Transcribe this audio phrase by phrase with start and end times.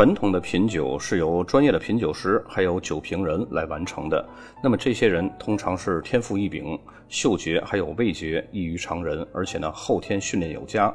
[0.00, 4.26] 传统的品酒是由专业的品酒师还有酒评人来完成的。
[4.62, 6.78] 那么这些人通常是天赋异禀，
[7.10, 10.90] 嗅觉还有味觉异于常人，而且呢后天训练有加。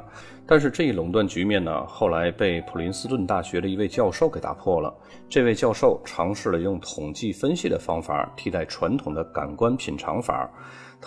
[0.47, 4.91] 但是这一垄断局面呢，后来被普林斯顿大学的一位教授给打破了。
[5.29, 10.49] 这位教授尝试了用统计分析的方法替代传统的感官品尝法。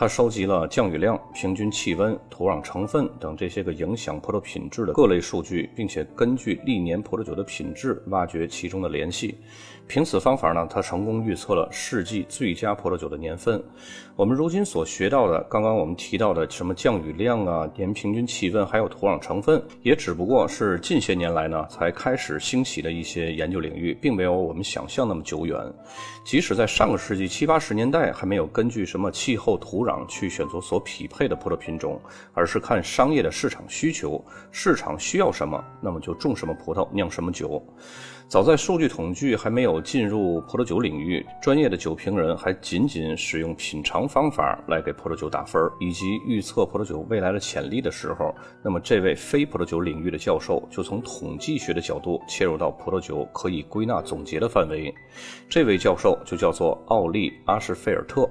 [0.00, 9.36] 它收集了降雨量、平均气温、土壤成分等这些个影响葡萄品质的各类数据，并且根据历年葡萄酒的品质挖掘其中的联系。
[9.88, 13.60] 凭此方法呢，他成功预测了世纪最佳葡萄酒的年份。
[14.16, 25.58] 我们如今所学到的，刚刚我们提到的什么降雨量啊、年平均气温，还有土壤成分，也只不过是近些年来呢才开始兴起的一些研究领域，并没有我们想象那么久远。
[26.22, 31.98] 即使在上个世纪七八十年代，还没有根据什么气候、土壤去选择所匹配的葡萄品种，
[32.34, 34.22] 而是看商业的市场需求，
[34.52, 37.64] 市场需要什么，那么就种什么葡萄，酿什么酒。
[38.28, 54.94] 早在数据统计还没有进入葡萄酒领域，专业的酒评人还仅仅使用品尝方法来给葡萄酒打分，以及预测葡萄酒未来的潜力的时候，那么这位非葡萄酒领域的教授就从统计学的角度切入到葡萄酒可以归纳总结的范围。
[55.48, 58.28] 这位教授就叫做奥利阿什菲尔特。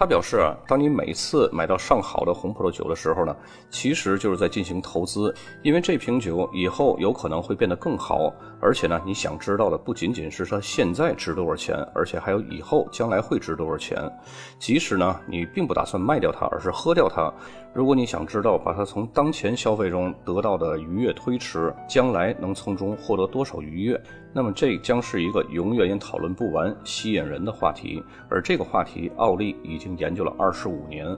[0.00, 3.36] 他表示啊，当你每次买到上好的红葡萄酒的时候呢，
[3.68, 8.32] 其实就是在进行投资，因为这瓶酒以后有可能会变得更好。
[8.62, 14.10] 而且呢，你想知道的不仅仅是它现在值多少钱，而且还有以后将来会值多少钱。
[14.58, 17.30] 即使呢，你并不打算卖掉它，而是喝掉它。
[17.74, 24.02] 如果你想知道把它从当前消费中得到的愉悦推迟，将来能从中获得多少愉悦，
[24.32, 28.02] 那么这将是一个永远也讨论不完、吸引人的话题。
[28.28, 31.16] 而这个话题，奥利已经研究了二十五年。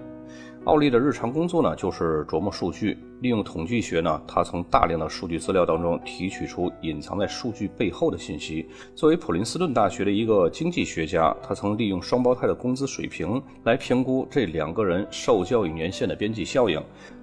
[0.65, 8.69] 奥利的日常工作呢，就是琢磨数据，利用统计学呢，他从大量的数据资料当中提取出隐藏在数据背后的信息。
[8.95, 16.81] 作为普林斯顿大学的一个经济学家，他曾利用双胞胎的工资水平来评估这两个人受教育年限的边际效应，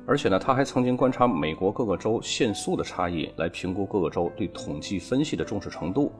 [0.09, 6.11] 而且呢，他还曾经观察美国各个州限速的差异，来评估各个州对统计分析的重视程度。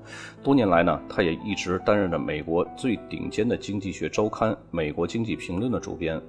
[0.43, 6.21] 多年来呢，他也一直担任着美国最顶尖的经济学周刊《美国经济评论》的主编。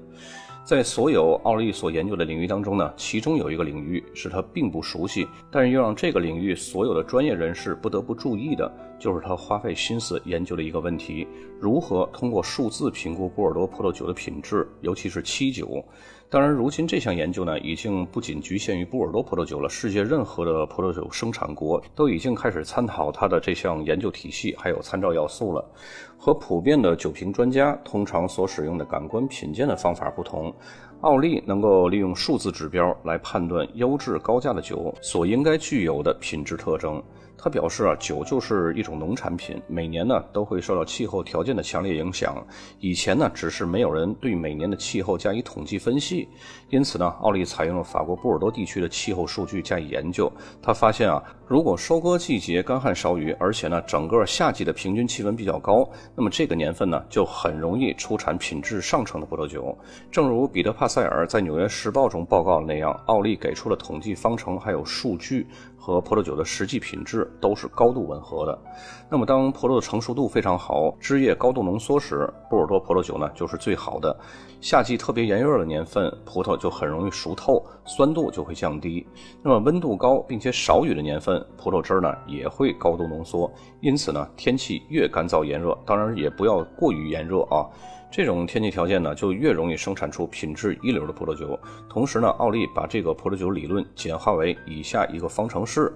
[0.71, 11.27] 在所有奥利所研究的领域当中呢，其中有一个领域是他并不熟悉，但是又让这个领域所有的专业人士不得不注意的，就是他花费心思研究的一个问题：
[11.59, 15.85] 如何通过数字评估波尔多葡萄酒的品质，尤其是七酒。
[16.29, 19.69] 当然，如今这项研究呢，已经不仅局限于波尔多葡萄酒了。
[19.69, 25.69] 世界任何的葡萄酒生产国都已经开始参考它的这项研究体系，还有参照要素了。
[26.23, 30.55] 和普遍的酒评专家通常所使用的感官品鉴的方法不同，
[31.01, 37.03] 奥利能够利用数字指标来判断优质高价的酒所应该具有的品质特征。
[37.43, 42.37] 他表示啊，酒就是一种农产品，每年呢都会受到气候条件的强烈影响。
[42.81, 46.29] 以前呢，只是没有人对每年的气候加以统计分析，
[46.69, 50.31] 因此呢，奥利采用了法国波尔多地区的气候数据加以研究。
[50.61, 59.75] 他发现啊，如果收割季节干旱少雨，而且呢，整个夏季的平均气温比较高，那么这个年份呢，就很容易出产品质上乘的葡萄酒。
[60.11, 65.47] 正如彼得帕塞尔在《纽约时报》中报告的那样，奥利给出了统计方程，还有数据。
[65.81, 68.57] 和葡萄酒的实际品质都是高度吻合的。
[69.09, 74.15] 那么，当葡萄的成熟度非常好，汁液高度浓缩时，波尔多葡萄酒呢就是最好的。
[74.61, 79.07] 夏季特别炎热的年份，葡萄就很容易熟透，酸度就会降低。
[79.43, 83.51] 那么，温度高并且少雨的年份，葡萄汁呢也会高度浓缩。
[83.81, 87.67] 因此呢，天气越干燥炎热，当然也不要过于炎热啊。
[88.11, 91.59] 这种天气条件呢，就越容易生产出品质一流的葡萄酒。
[91.89, 95.93] 同时呢，奥利把这个葡萄酒理论简化为以下一个方程式。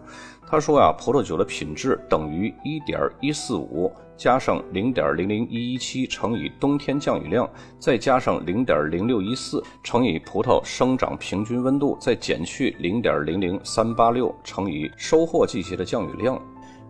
[0.47, 7.51] 他说啊，葡萄酒的品质等于一点一四五加上零点零零一一七乘以冬天降雨量，
[7.81, 16.41] 再加上零点零六一四乘以葡萄生长平均温度，再减去零点零零三八六乘以收获季节的降雨量。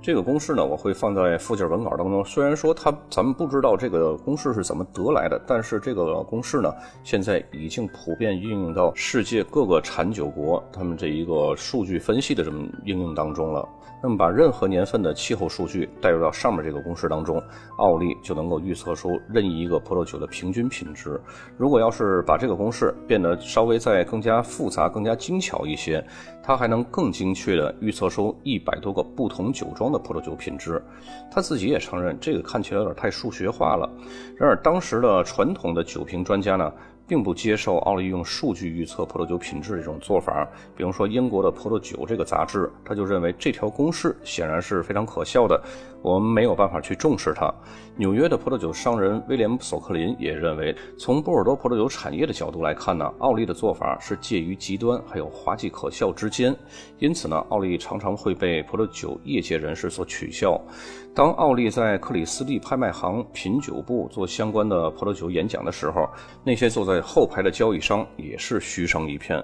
[0.04, 2.22] 这个公式呢，我会放在附件文稿当中。
[2.26, 6.70] 虽然说它咱们不知道这个公式是怎么得来的，但是这个公式呢，
[7.02, 13.66] 现在已经普遍应用到世界各个产酒国他们这一个数据分析的这么应用当中了。
[14.04, 17.42] 那么把任何年份的气候数据带入到上面这个公式当中，
[17.78, 21.18] 奥利就能够预测出任意一个葡萄酒的平均品质。
[21.56, 26.06] 如果要是把这个公式变得稍微再更加复杂、更加精巧一些，
[26.42, 30.82] 它还能更精确地预测出一百多个不同酒庄的葡萄酒品质。
[31.32, 33.88] 他自己也承认，这个看起来有点太数学化了。
[34.36, 36.70] 然而当时的传统的酒评专家呢？
[37.06, 40.48] 并不接受奥利用数据预测葡萄酒品质这种做法。
[40.76, 45.60] 比如说，英国的《葡萄酒》这个杂志，他就认为这条公式显然是非常可笑的，
[46.02, 47.52] 我们没有办法去重视它。
[47.96, 56.54] 纽约的葡萄酒商人威廉·索克林也认为，从波尔多葡萄酒产业的角度来看呢，奥利的做法是介于极端还有滑稽可笑之间。
[56.98, 60.60] 因此呢，奥利常常会被葡萄酒业界人士所取笑。
[61.14, 66.08] 当奥利在克里斯蒂拍卖行品酒部做相关的葡萄酒演讲的时候，
[66.42, 69.42] 那些坐在后排的交易商也是嘘声一片。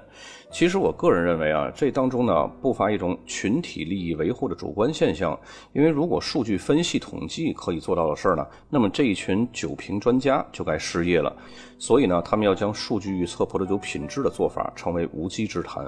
[0.51, 5.39] 其实我个人认为啊，这当中呢不乏一种群体利益维护的主观现象。
[5.73, 11.35] 因为如果数据分析统计可以做到的事儿呢，那么这一群酒瓶专家就该失业了。
[11.79, 15.85] 所以呢，他们要将数据预测葡萄酒品质的做法称为无稽之谈。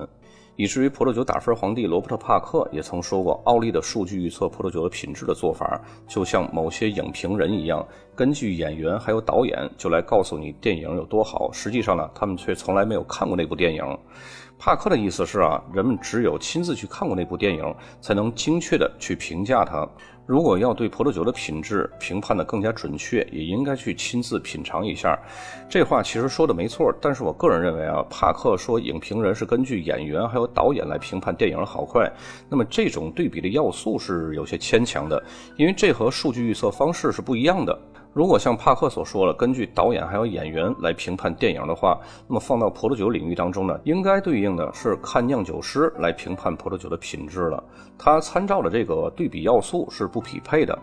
[0.56, 11.50] 以至于葡萄酒打分皇帝罗伯特·帕克也曾说过，奥利的数据预测葡萄酒的品质的做法，就像某些影评人一样，根据演员还有导演就来告诉你电影有多好。
[11.52, 13.82] 实际上呢，他们却从来没有看过那部电影。
[14.64, 19.84] 帕克的意思是啊，人们只有亲自去看过那部电影，才能精确的去评价它。
[20.24, 25.18] 如果要对葡萄酒的品质评判的更加准确，也应该去亲自品尝一下。
[25.68, 32.08] 这话其实说的没错，但是我个人认为啊，帕克说影评人是根据演员还有导演来评判电影的好坏，
[32.48, 35.20] 那么这种对比的要素是有些牵强的，
[35.56, 37.76] 因为这和数据预测方式是不一样的。
[38.12, 41.98] 如果像帕克所说了，根据导演还有演员来评判电影的话，
[42.28, 47.64] 那么放到葡萄酒领域当中呢，应该对应的是看酿酒师来评判葡萄酒的品质了。
[47.96, 50.78] 他参照的这个对比要素是不匹配的。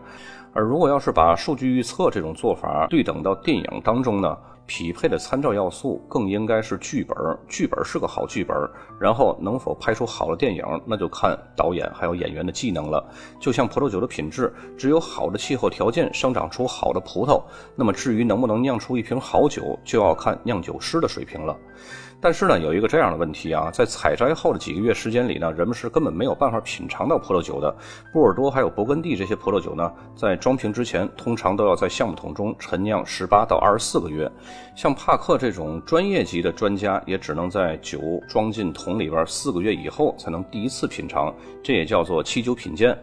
[0.51, 4.35] 而如果要是把数据预测这种做法对等到电影当中呢？
[4.69, 7.17] 匹配的参照要素更应该是剧本，
[7.47, 8.55] 剧本是个好剧本，
[9.01, 13.03] 然后能否拍出好的电影，那就看导演还有演员的技能了。
[13.39, 17.41] 就像葡萄酒的品质，只有好的气候条件生长出好的葡萄，
[17.75, 21.57] 那么至于能不能酿出一瓶好酒，就要看酿酒师的水平了。
[22.21, 27.73] 但是呢，有一个这样的问题啊，在采摘后的几个月时间里呢，人们是根本没有办法品尝到葡萄酒的。
[28.11, 34.29] 波尔多还有勃艮第这些葡萄酒呢，在装瓶之前，通常都要在橡木桶中陈酿十八到二十四个月。
[34.75, 41.33] 像帕克这种专业级的专家，也只能在酒装进桶里边四个月以后才能第一次品尝，
[41.63, 42.97] 这也叫做期酒品鉴。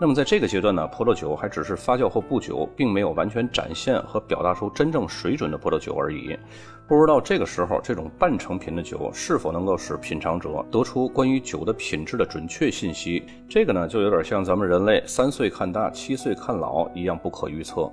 [0.00, 6.38] 那么在这个阶段呢，葡萄酒还只是发酵后不久，并没有完全展现和表达出真正水准的葡萄酒而已。
[6.86, 13.24] 不知道这个时候这种半成品的酒是否能够使品尝者得出关于酒的品质的准确信息？
[13.48, 17.90] 这个呢，就有点像咱们人类三岁看大，七岁看老一样不可预测。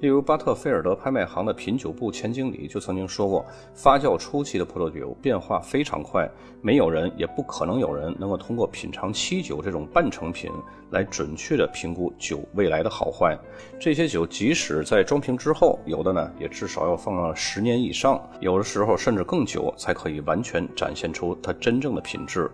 [0.00, 10.52] 例如，巴特菲尔德拍卖行的品酒部前经理就曾经说过，发酵初期的葡萄酒变化非常快，没有人也不可能有人能够通过品尝期酒这种半成品
[10.90, 13.38] 来准确的评估酒未来的好坏。
[13.80, 22.50] 这些酒即使在装瓶之后，有的呢也至少要放了十年以上，有的时候甚至更久才可以完全展现出它真正的品质。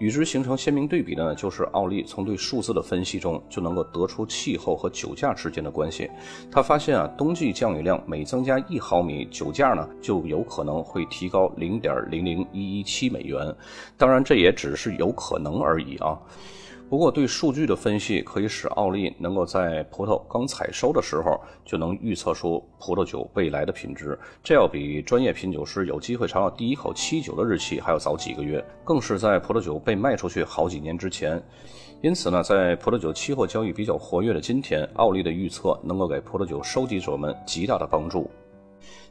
[0.00, 6.10] 与之形成鲜明对比的呢，就是奥利从对数字的分析中就能够得出气候和酒价之间的关系。
[6.50, 13.54] 他发现啊，冬季降雨量每增加一毫米，酒价呢就有可能会提高零点零零一一七美元。
[13.98, 16.18] 当然，这也只是有可能而已啊。
[16.90, 31.40] 不过，对数据的分析可以使奥利能够在葡萄刚采收的时候就能预测出葡萄酒未来的品质，这要比专业品酒师有机会尝到第一口期酒的日期还要早几个月，更是在葡萄酒被卖出去好几年之前。
[32.02, 38.28] 因此呢，在葡萄酒期货交易比较活跃的今天，奥利的预测能够给葡萄酒收集者们极大的帮助。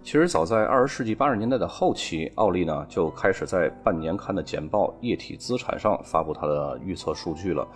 [0.04, 7.68] 其实早在二十世纪八十年代的后期，奥利呢就开始在半年刊的简报《液体资产》上发布他的预测数据了。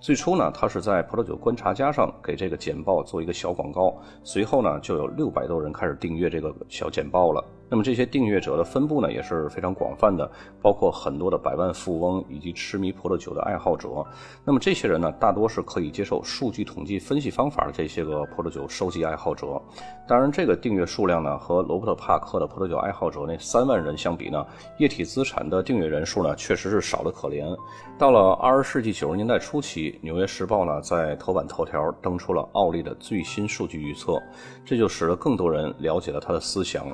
[0.00, 7.44] 最初呢，他是在《葡萄酒观察家》上给这个简报做一个小广告，随后呢，就有六百多人开始订阅这个小简报了。
[7.68, 10.30] 那么这些订阅者的分布呢也是非常广泛的，
[10.62, 14.04] 包括很多的百万富翁以及痴迷葡萄酒的爱好者。
[14.44, 19.60] 那么这些人呢，大多是可以接受数据统计分析方法的这些个葡萄酒收集爱好者。
[20.06, 24.46] 当然，这个订阅数量呢和罗伯特·帕克的葡萄酒爱好者那三万人相比呢，
[24.78, 27.56] 液体资产的订阅人数呢确实是少得可怜。
[27.98, 34.22] 到了二十世纪九十年代初期，《纽约时报》呢在头版头条登出了奥利的最新数据预测，
[34.64, 36.86] 这就使得更多人了解了他的思想。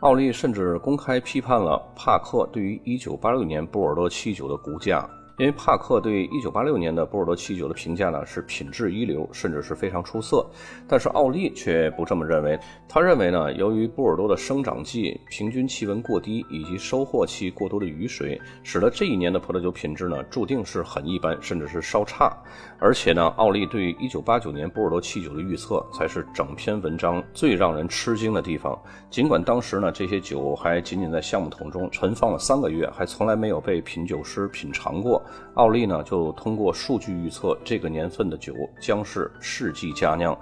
[0.00, 5.08] 奥利甚至公开批判了帕克对于1986年波尔多期酒的估价。
[5.38, 10.46] 因为帕克对1986年的波尔多啤酒的评价呢是品质一流，甚至是非常出色。
[10.88, 22.34] 但是奥利却不这么认为，他认为呢，由于波尔多的生长季平均气温过低，以及收获期过多的雨水，使得这一年的葡萄酒品质呢注定是很一般，甚至是稍差。
[22.78, 28.78] 而且呢，奥利对1989年波尔多汽酒的预测才是整篇文章最让人吃惊的地方。
[29.10, 35.22] 尽管当时呢，这些酒还仅仅在橡木桶中存放了三个月，还从来没有被品酒师品尝过。
[35.54, 40.36] 奥利呢，就通过数据预测这个年份的酒将是世纪佳酿。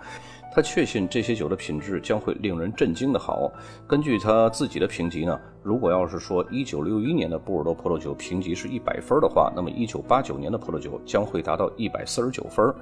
[0.55, 3.51] 他确信这些酒的品质将会令人震惊的好。
[3.89, 12.73] 根据他自己的评级呢，如果要是说1961年的波尔多葡萄酒评级是一百分的话，那么1989年的葡萄酒将会达到一百四十九分。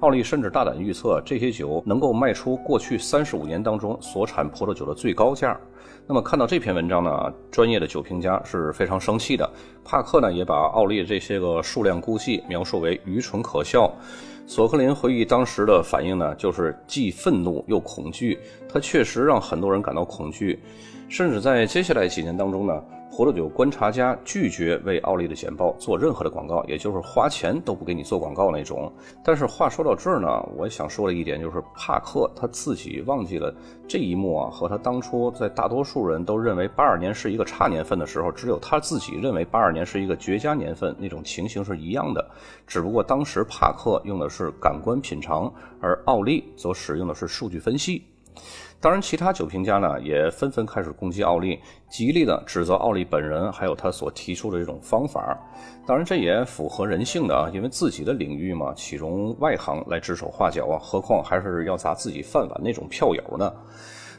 [0.00, 5.58] 奥利甚至大胆预测，这些酒能够卖出过去三十五年当中所产葡萄酒的最高价。
[6.06, 9.48] 那么看到这篇文章呢，专业的酒评家是非常生气的。
[9.84, 13.90] 帕克呢也把奥利这些个数量估计描述为愚蠢可笑。
[14.46, 18.38] 索克林回忆当时的反应呢，就是既愤怒又恐惧。
[18.68, 20.58] 他确实让很多人感到恐惧，
[21.08, 22.82] 甚至在接下来几年当中呢。
[23.14, 28.90] 葡萄酒观察家拒绝为奥利的简报做任何的广告，也就是花钱都不给你做广告那种。
[29.22, 30.26] 但是话说到这儿呢，
[30.56, 33.54] 我想说的一点就是，帕克他自己忘记了
[33.86, 42.30] 这一幕啊，和他当初在大多数人都认为八二年是一个差年份的时候，只有他自己认为八二年是一个绝佳年份那种情形是一样的。
[42.66, 45.52] 只不过当时帕克用的是感官品尝，
[45.82, 48.02] 而奥利则使用的是数据分析。
[48.82, 51.56] 当然，其他酒评家呢也纷纷开始攻击奥利，
[51.88, 55.38] 极力的指责奥利本人，还有他所提出的这种方法。
[55.86, 60.80] 当然，这也符合人性的啊，因为自己的领域嘛，岂容外行来指手画脚啊？
[60.82, 63.52] 何况还是要砸自己饭碗那种票友呢？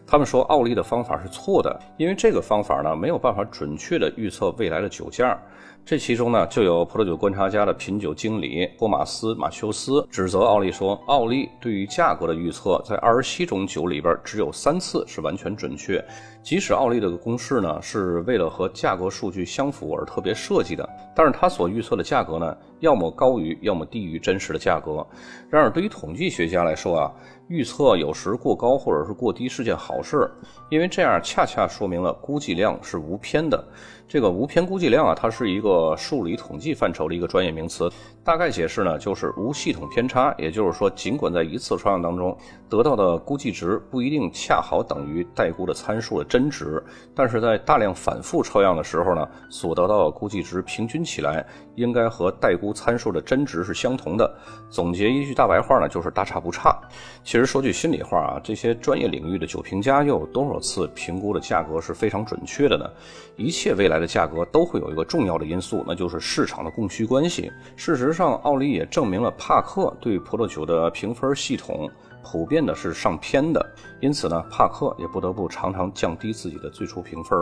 [0.08, 5.38] 他们说奥利的方法是错的，因为这个方法呢没有办法准确的预测未来的酒价。
[5.86, 16.04] 这其中呢，就有葡萄酒观察家的品酒经理托马斯·马修斯指责奥利说，奥利对于价格的预测在二十七种酒里边只有三次是完全准确。
[16.42, 25.06] 即使奥利的公式呢是为了和价格数据相符而特别设计的，但是他所预测的价格呢，要么高于，要么低于真实的价格。
[25.50, 27.12] 然而，对于统计学家来说啊，
[27.50, 30.32] 预测有时过高或者是过低是件好事，
[30.70, 33.62] 因为这样恰恰说明了估计量是无偏的。
[34.06, 37.90] 这个无偏估计量啊，它是一个数理统计范畴的一个专业名词。
[38.24, 40.34] 大概解释呢，就是无系统偏差。
[40.38, 42.38] 也就是说，尽管在一次抽样当中
[42.70, 46.82] 得到的估计值不一定恰好等于待估的参数的真值，
[47.14, 54.34] 但是在大量反复抽样的时候呢，所得到的估计值平均起来应该和待估参数的真值是相同的。
[54.70, 56.80] 总结一句大白话呢，就是大差不差。
[57.26, 62.90] 其实说句心里话啊，这些专业领域的酒评家又有多少次评估的价格是非常准确的呢？
[63.36, 67.50] 一切未来的价格都会有一个重要的因素素，那就是市场的供需关系。
[67.78, 71.90] 事实上，奥利也证明了帕克对葡萄酒的评分系统
[72.22, 73.66] 普遍的是上偏的，
[74.02, 77.40] 因此呢，帕克也不得不常常降低自己的最初评分。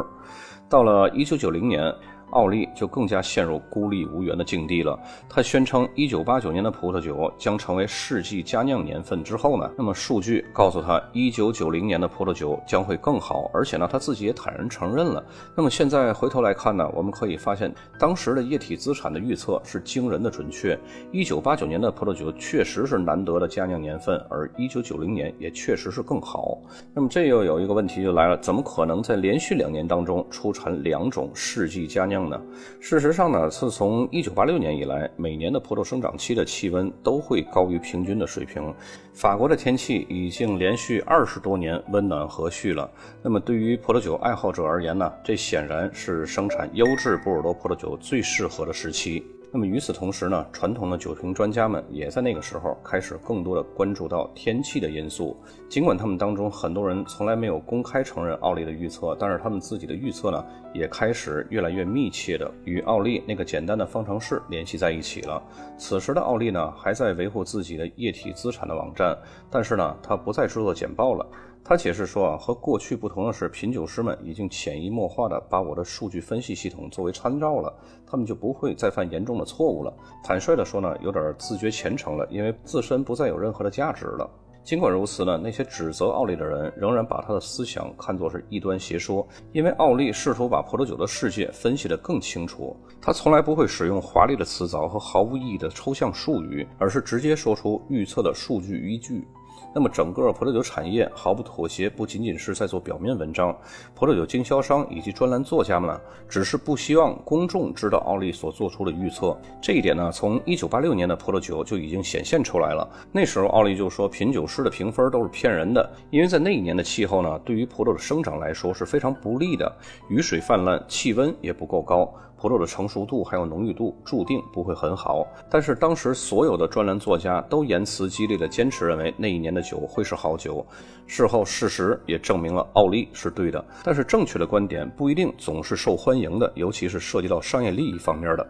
[0.69, 1.91] 到了一九九零年。
[2.31, 4.99] 奥利就更加陷入孤立无援的境地了。
[5.29, 13.51] 他宣称，一九八九年的葡萄酒将成为世纪佳酿年份之后呢，那么数据告诉他，一九九零年的葡萄酒将会更好。
[13.53, 15.23] 而且呢，他自己也坦然承认了。
[15.55, 20.79] 那么现在回头来看呢，我们可以发现，当时的液体资产的预测是惊人的准确。
[21.11, 26.57] 一九八九年的葡萄酒确实是难得的佳酿年份，而一九九零年也确实是更好。
[26.93, 32.20] 那么这又有一个问题就来了，怎么可能在连续两年当中出产两种世纪佳酿？
[32.29, 32.41] 呢？
[32.79, 38.73] 事实上呢，自从1986年以来，每年的葡萄生长期的气温都会高于平均的水平。
[39.13, 42.89] 法国的天气已经连续二十多年温暖和煦了。
[43.21, 49.25] 那么对于葡萄酒爱好者而言呢，这显然是生产优质波尔多葡萄酒最适合的时期。
[49.53, 55.35] 那么与此同时呢，传统的酒评专家们也在那个时候开始更多的关注到天气的因素。
[55.67, 65.43] 尽管他们当中很多人从来没有公开承认奥利的预测，但是他们自己的预测呢，也开始越来越密切的与奥利那个简单的方程式联系在一起了。
[65.77, 69.17] 此时的奥利呢，还在维护自己的液体资产的网站，
[69.49, 71.27] 但是呢，他不再制作简报了。
[71.63, 77.73] 他解释说啊，和过去不同的是，品酒师们已经潜移默化地把我的数据分析系统作为参照了，
[78.05, 79.93] 他们就不会再犯严重的错误了。
[80.23, 84.29] 坦率地说呢，有点自觉虔诚了，因为自身不再有任何的价值了。
[84.63, 92.75] 尽管如此呢，那些指责奥利的人仍然把他的思想看作是异端邪说，因为奥利试图把葡萄酒的世界分析得更清楚。
[93.01, 99.27] 他从来不会使用华丽的辞藻和毫无意义的抽象术语，而是直接说出预测的数据依据。
[99.73, 103.55] 那么整个葡萄酒产业毫不妥协，不仅仅是在做表面文章，
[103.95, 109.37] 葡萄酒经销商以及专栏作家们呢，只是不希望公众知道奥利所做出的预测。
[109.61, 112.87] 这一点呢，从1986年的葡萄酒就已经显现出来了。
[113.11, 119.71] 那时候奥利就说，品酒师的评分都是骗人的，因为在那一年的气候呢，对于葡萄的生长来说是非常不利的，
[120.09, 122.13] 雨水泛滥，气温也不够高。
[122.41, 130.65] 葡萄的成熟度还有浓郁度注定不会很好，但是当时所有的专栏作家都言辞激烈的坚持认为那一年的酒会是好酒。
[131.05, 138.49] 事后事实也证明了奥利是对的，但是正确的观点不一定总是受欢迎的，尤其是涉及到商业利益方面的。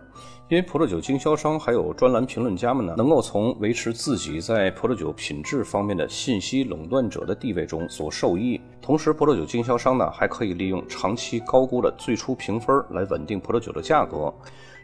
[0.51, 14.33] 因为葡萄酒经销商还有专栏评论家们呢，能够从维持自己在葡萄酒品质方面的信息垄断者的地位中所受益，同时葡萄酒经销商呢还可以利用长期高估的最初评分来稳定葡萄酒的价格。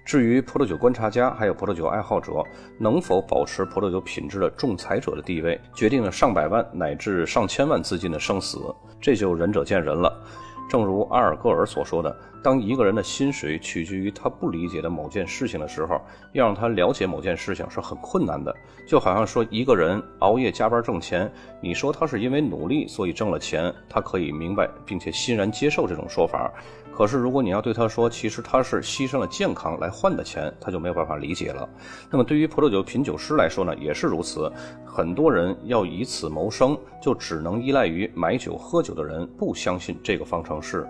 [0.06, 2.42] 至于葡萄酒观察家还有葡萄酒爱好者
[2.80, 10.18] 能否保持葡萄酒品质的仲裁者的地位，决定了上百万乃至上千万资金的生死，这就仁者见仁了。
[10.70, 12.14] 正如阿尔戈尔所说的，
[12.48, 16.00] 当一个人的薪水取决于他不理解的某件事情的时候，
[16.32, 18.56] 要让他了解某件事情是很困难的。
[18.88, 26.52] 就好像说一个人熬夜加班挣钱，你说他是因为努力所以挣了钱，他可以明白并且欣然接受这种说法。
[26.94, 31.70] 可是，如果你要对他说，其实他是牺牲了健康来换的钱，他就没有办法理解了。
[32.10, 34.52] 那么，对于葡萄酒品酒师来说呢，也是如此。
[34.84, 40.88] 很多人要以此谋生，就只能依赖于买酒喝酒的人不相信这个方程式。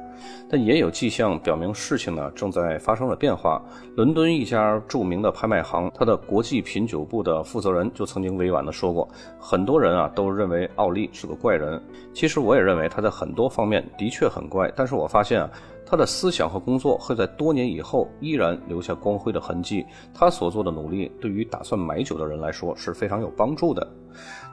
[0.50, 3.62] 但也有迹象表明，事情呢正在发生了变化。
[3.98, 9.06] 伦敦一家著名的拍卖行，它的国际品酒部的负责人就曾经委婉地说过，
[9.38, 11.82] 很多人啊都认为奥利是个怪人。
[12.14, 15.50] 其实我也认为他在很多方面的确很怪，但是我发现啊。
[15.90, 19.86] 他的思想和工作会在多年以后依然留下光辉的痕迹。
[20.14, 23.88] 他所做的努力对于打算买酒的人来说是非常有帮助的。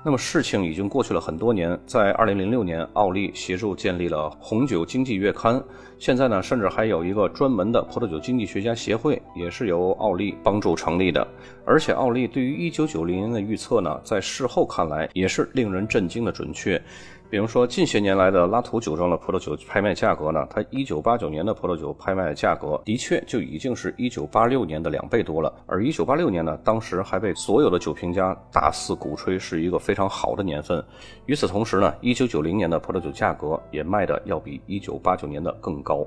[0.05, 5.55] 那么事情已经过去了很多年，在2006年，奥利协助建立了《红酒经济月刊》。
[5.99, 11.27] 现在呢，甚至还有一个专门的葡萄酒经济学家协会，也是由奥利帮助成立的。
[11.65, 16.81] 而且，奥利对于1990年的预测呢，在事后看来也是令人震惊的准确。
[17.35, 25.53] 比如说，近些年来的拉图酒庄的葡萄酒拍卖价格呢，它一九八九年的葡萄酒拍卖价格的确就已经是一九八六年的两倍多了。
[25.67, 30.81] 而一九八六年呢，当时还被所有的酒评家大肆鼓吹是一个非常好的年份。
[31.27, 36.07] 与此同时呢，一九九零年的葡萄酒价格也卖的要比一九八九年的更高。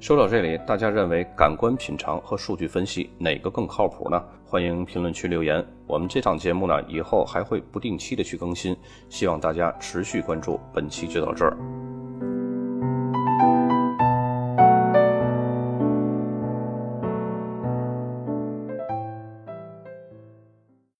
[0.00, 4.24] 说到这里，大家认为感官品尝和数据分析哪个更靠谱呢？
[4.46, 5.62] 欢迎评论区留言。
[5.86, 8.74] 我们这档节目呢，以后还会不定期的去更新，
[9.10, 10.58] 希望大家持续关注。
[10.72, 11.54] 本期就到这儿。